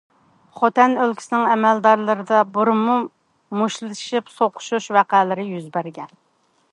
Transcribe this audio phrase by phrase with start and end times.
[0.59, 2.97] خۇنەن ئۆلكىسىنىڭ ئەمەلدارلىرىدا بۇرۇنمۇ
[3.59, 6.11] مۇشتلىشىپ سوقۇشۇش ۋەقەلىرى يۈز بەرگەن.